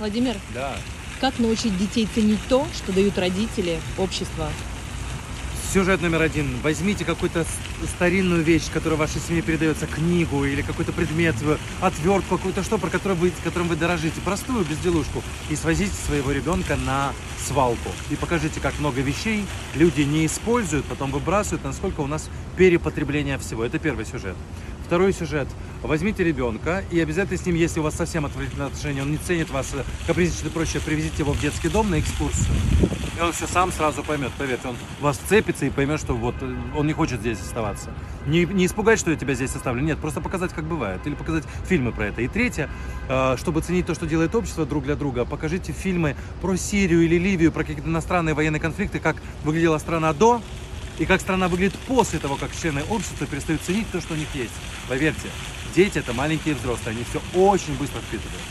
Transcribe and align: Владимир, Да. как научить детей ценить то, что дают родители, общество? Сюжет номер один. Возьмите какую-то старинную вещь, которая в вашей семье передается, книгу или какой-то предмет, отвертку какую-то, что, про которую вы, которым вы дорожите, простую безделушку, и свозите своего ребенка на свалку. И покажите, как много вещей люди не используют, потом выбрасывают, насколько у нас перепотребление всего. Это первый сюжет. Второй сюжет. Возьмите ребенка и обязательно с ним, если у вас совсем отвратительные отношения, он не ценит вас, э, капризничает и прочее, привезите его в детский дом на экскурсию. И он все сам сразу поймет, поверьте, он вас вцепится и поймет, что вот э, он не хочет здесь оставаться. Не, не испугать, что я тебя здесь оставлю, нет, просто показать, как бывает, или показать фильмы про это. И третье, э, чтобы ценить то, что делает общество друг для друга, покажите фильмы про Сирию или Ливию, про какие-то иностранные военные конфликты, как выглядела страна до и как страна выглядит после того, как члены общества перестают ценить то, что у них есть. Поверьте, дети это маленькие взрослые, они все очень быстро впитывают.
Владимир, 0.00 0.34
Да. 0.54 0.76
как 1.20 1.38
научить 1.38 1.76
детей 1.76 2.08
ценить 2.12 2.40
то, 2.48 2.66
что 2.74 2.90
дают 2.90 3.18
родители, 3.18 3.78
общество? 3.98 4.48
Сюжет 5.74 6.00
номер 6.00 6.22
один. 6.22 6.56
Возьмите 6.62 7.04
какую-то 7.04 7.44
старинную 7.96 8.42
вещь, 8.42 8.70
которая 8.72 8.96
в 8.96 9.00
вашей 9.00 9.20
семье 9.20 9.42
передается, 9.42 9.86
книгу 9.86 10.44
или 10.44 10.62
какой-то 10.62 10.90
предмет, 10.92 11.36
отвертку 11.80 12.38
какую-то, 12.38 12.64
что, 12.64 12.78
про 12.78 12.88
которую 12.88 13.18
вы, 13.18 13.32
которым 13.44 13.68
вы 13.68 13.76
дорожите, 13.76 14.20
простую 14.24 14.64
безделушку, 14.64 15.22
и 15.50 15.54
свозите 15.54 15.92
своего 16.06 16.32
ребенка 16.32 16.76
на 16.76 17.12
свалку. 17.50 17.90
И 18.10 18.16
покажите, 18.16 18.60
как 18.60 18.78
много 18.78 19.00
вещей 19.00 19.44
люди 19.74 20.02
не 20.02 20.26
используют, 20.26 20.84
потом 20.84 21.10
выбрасывают, 21.10 21.64
насколько 21.64 22.00
у 22.00 22.06
нас 22.06 22.30
перепотребление 22.56 23.38
всего. 23.38 23.64
Это 23.64 23.80
первый 23.80 24.06
сюжет. 24.06 24.36
Второй 24.86 25.12
сюжет. 25.12 25.48
Возьмите 25.82 26.22
ребенка 26.22 26.84
и 26.90 27.00
обязательно 27.00 27.38
с 27.38 27.46
ним, 27.46 27.54
если 27.54 27.80
у 27.80 27.82
вас 27.82 27.94
совсем 27.94 28.26
отвратительные 28.26 28.66
отношения, 28.66 29.02
он 29.02 29.10
не 29.10 29.18
ценит 29.18 29.50
вас, 29.50 29.72
э, 29.72 29.82
капризничает 30.06 30.46
и 30.46 30.50
прочее, 30.50 30.82
привезите 30.84 31.18
его 31.18 31.32
в 31.32 31.40
детский 31.40 31.68
дом 31.68 31.90
на 31.90 32.00
экскурсию. 32.00 32.54
И 33.16 33.22
он 33.22 33.32
все 33.32 33.46
сам 33.46 33.70
сразу 33.70 34.02
поймет, 34.02 34.32
поверьте, 34.36 34.68
он 34.68 34.76
вас 35.00 35.18
вцепится 35.18 35.66
и 35.66 35.70
поймет, 35.70 36.00
что 36.00 36.14
вот 36.14 36.34
э, 36.40 36.56
он 36.76 36.86
не 36.86 36.92
хочет 36.92 37.20
здесь 37.20 37.38
оставаться. 37.40 37.90
Не, 38.26 38.44
не 38.44 38.66
испугать, 38.66 38.98
что 38.98 39.10
я 39.10 39.16
тебя 39.16 39.34
здесь 39.34 39.54
оставлю, 39.54 39.82
нет, 39.82 39.98
просто 39.98 40.20
показать, 40.20 40.52
как 40.52 40.64
бывает, 40.64 41.00
или 41.06 41.14
показать 41.14 41.44
фильмы 41.66 41.92
про 41.92 42.06
это. 42.06 42.22
И 42.22 42.28
третье, 42.28 42.68
э, 43.08 43.36
чтобы 43.38 43.62
ценить 43.62 43.86
то, 43.86 43.94
что 43.94 44.06
делает 44.06 44.34
общество 44.34 44.66
друг 44.66 44.84
для 44.84 44.96
друга, 44.96 45.24
покажите 45.24 45.72
фильмы 45.72 46.16
про 46.42 46.56
Сирию 46.56 47.02
или 47.02 47.16
Ливию, 47.40 47.52
про 47.52 47.64
какие-то 47.64 47.88
иностранные 47.88 48.34
военные 48.34 48.60
конфликты, 48.60 49.00
как 49.00 49.16
выглядела 49.44 49.78
страна 49.78 50.12
до 50.12 50.42
и 50.98 51.06
как 51.06 51.22
страна 51.22 51.48
выглядит 51.48 51.74
после 51.88 52.18
того, 52.18 52.36
как 52.36 52.50
члены 52.54 52.82
общества 52.90 53.26
перестают 53.26 53.62
ценить 53.62 53.90
то, 53.90 53.98
что 54.02 54.12
у 54.12 54.16
них 54.18 54.28
есть. 54.34 54.52
Поверьте, 54.90 55.30
дети 55.74 55.98
это 55.98 56.12
маленькие 56.12 56.54
взрослые, 56.54 56.96
они 56.96 57.04
все 57.04 57.22
очень 57.34 57.74
быстро 57.78 58.00
впитывают. 58.00 58.42